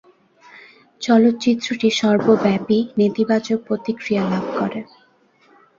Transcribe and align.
চলচ্চিত্রটি 1.01 1.89
সর্বব্যাপী 1.99 2.79
নেতিবাচক 2.97 3.59
প্রতিক্রিয়া 3.67 4.23
লাভ 4.23 4.45
করে। 4.59 4.79